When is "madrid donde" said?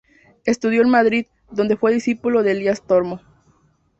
0.89-1.77